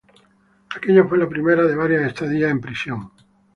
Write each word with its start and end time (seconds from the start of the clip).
Aquella 0.77 1.03
fue 1.05 1.19
la 1.19 1.29
primera 1.29 1.61
de 1.61 1.75
varias 1.75 2.07
estadías 2.07 2.49
en 2.49 2.59
prisión. 2.59 3.11